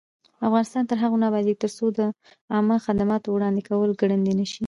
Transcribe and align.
افغانستان 0.47 0.83
تر 0.89 0.97
هغو 1.03 1.19
نه 1.21 1.25
ابادیږي، 1.29 1.55
ترڅو 1.63 1.85
د 1.97 1.99
عامه 2.53 2.77
خدماتو 2.85 3.27
وړاندې 3.31 3.61
کول 3.69 3.89
ګړندی 4.01 4.33
نشي. 4.39 4.59